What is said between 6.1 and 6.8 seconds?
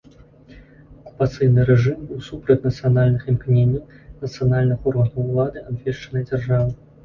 дзяржавы.